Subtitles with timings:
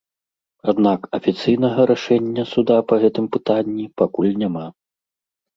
[0.71, 4.65] Аднак афіцыйнага рашэння суда па гэтым пытанні пакуль няма.